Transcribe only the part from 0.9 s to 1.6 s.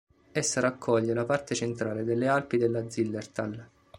la parte